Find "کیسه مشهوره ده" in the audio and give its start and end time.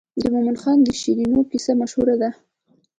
1.51-2.29